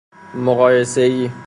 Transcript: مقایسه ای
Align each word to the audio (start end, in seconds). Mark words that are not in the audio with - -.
مقایسه 0.35 1.01
ای 1.01 1.31